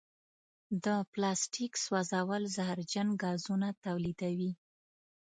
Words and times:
د 0.83 0.85
پلاسټیک 1.11 1.73
سوځول 1.85 2.43
زهرجن 2.55 3.07
ګازونه 3.23 3.67
تولیدوي. 3.85 4.51